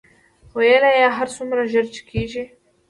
[0.57, 2.43] ویل یې هر څومره ژر چې کېږي.